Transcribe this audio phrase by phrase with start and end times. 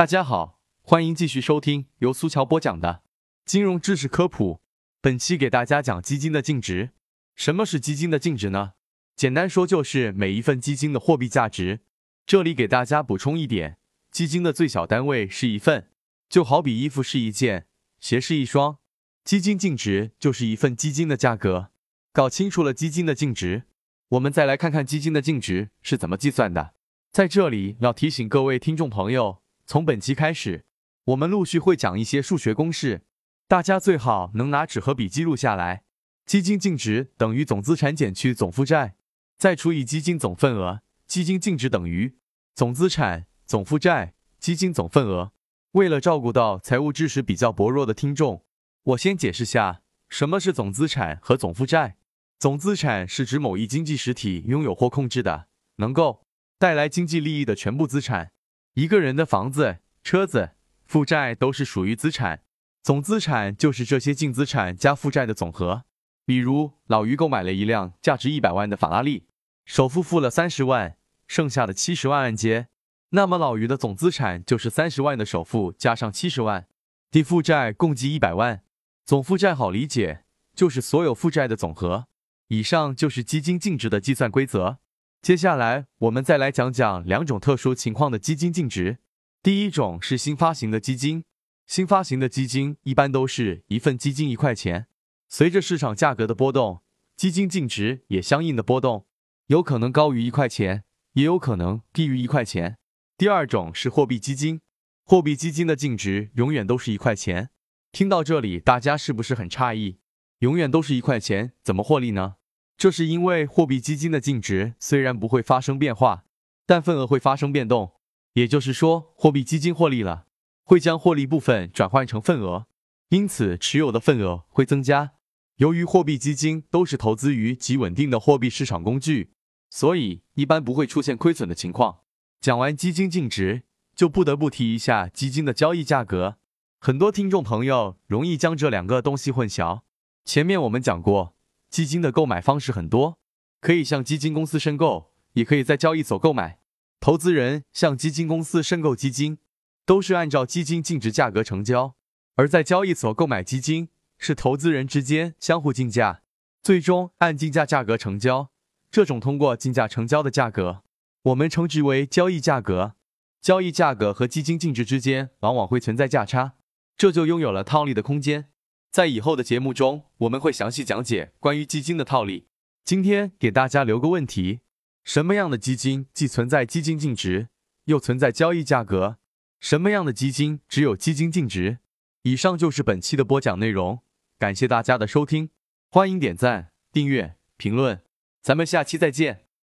[0.00, 3.02] 大家好，欢迎继续收听由苏乔播讲的
[3.44, 4.62] 金融知识科普。
[5.02, 6.92] 本期给大家讲基金的净值。
[7.34, 8.72] 什么是基金的净值呢？
[9.14, 11.80] 简单说就是每一份基金的货币价值。
[12.24, 13.76] 这里给大家补充一点，
[14.10, 15.90] 基金的最小单位是一份，
[16.30, 17.66] 就好比衣服是一件，
[18.00, 18.78] 鞋是一双，
[19.22, 21.72] 基金净值就是一份基金的价格。
[22.14, 23.64] 搞清楚了基金的净值，
[24.08, 26.72] 我们再来看看基金的净值是怎么计算的。
[27.12, 29.39] 在这里要提醒各位听众朋友，
[29.70, 30.64] 从本期开始，
[31.04, 33.02] 我们陆续会讲一些数学公式，
[33.46, 35.84] 大家最好能拿纸和笔记录下来。
[36.26, 38.96] 基金净值等于总资产减去总负债，
[39.38, 40.80] 再除以基金总份额。
[41.06, 42.16] 基金净值等于
[42.52, 45.30] 总资产、总负债、基金总份额。
[45.70, 48.44] 为了照顾到财务知识比较薄弱的听众，
[48.82, 51.96] 我先解释下什么是总资产和总负债。
[52.40, 56.26] 总资产是指某一经济实体拥有或控制的能够
[56.58, 58.32] 带来经济利益的全部资产。
[58.80, 60.52] 一个人的房子、车子、
[60.86, 62.44] 负债都是属于资产。
[62.82, 65.84] 总资产就是这些净资产加负债的总和。
[66.24, 69.26] 比如老于购买了一辆价值一百万的法拉利，
[69.66, 70.96] 首付付了三十万，
[71.28, 72.68] 剩下的七十万按揭，
[73.10, 76.66] 那么老于的总资产就是三十万的首付加上七十万，
[77.10, 78.62] 抵负债共计一百万。
[79.04, 82.06] 总负债好理解，就是所有负债的总和。
[82.48, 84.78] 以上就是基金净值的计算规则。
[85.22, 89.00] 接下来我们再来讲讲两种特殊情况的基金净值。
[89.42, 91.24] 第一种是新发行的基金，
[91.66, 94.86] 新发行的基金一般都是一份基金一块钱。
[95.28, 96.82] 随着市场价格的波动，
[97.18, 99.06] 基金净值也相应的波动，
[99.48, 102.78] 有可能高于一块钱，也有可能低于一块钱。
[103.18, 104.62] 第二种是货币基金，
[105.04, 107.50] 货币基金的净值永远都是一块钱。
[107.92, 109.98] 听到这里，大家是不是很诧异？
[110.38, 112.36] 永远都是一块钱，怎么获利呢？
[112.80, 116.24] 这是因为货币基金的净值虽然不会发生变化，
[116.64, 117.92] 但份额会发生变动。
[118.32, 120.24] 也就是说，货币基金获利了，
[120.64, 122.68] 会将获利部分转换成份额，
[123.10, 125.12] 因此持有的份额会增加。
[125.56, 129.34] 由于货币基金都是投资于极稳定的货币市场工具，
[129.68, 131.98] 所以一般不会出现亏损的情况。
[132.40, 136.38] 讲完基金净值，就不得不提一下基金的交易价格。
[136.78, 139.82] 很多听众朋友容易将这两个东西混淆。
[140.24, 141.34] 前面我们讲过，
[141.70, 143.18] 基金的购买方式很多，
[143.60, 146.58] 可以向基金公司申购，也可以在交易所购买。
[146.98, 149.38] 投资人向基金公司申购基金，
[149.86, 151.94] 都是按照基金净值价格成交；
[152.34, 153.88] 而在交易所购买基金。
[154.22, 156.20] 是投资人之间相互竞价，
[156.62, 158.50] 最终按竞价价格成交。
[158.90, 160.82] 这种通过竞价成交的价格，
[161.22, 162.96] 我们称之为交易价格。
[163.40, 166.52] 交易价格和基金净值之间往往会存在价差，
[166.98, 168.49] 这就拥有了套利的空间。
[168.90, 172.48] 在以后的节目中，我们会详细讲解关于基金的套利。
[172.84, 174.60] 今天给大家留个问题：
[175.04, 177.48] 什么样的基金既存在基金净值，
[177.84, 179.18] 又存在交易价格？
[179.60, 181.78] 什么样的基金只有基金净值？
[182.22, 184.00] 以上就是本期的播讲内容。
[184.38, 185.50] 感谢大家的收听，
[185.90, 188.02] 欢迎点赞、订阅、评论，
[188.42, 189.49] 咱们下期再见。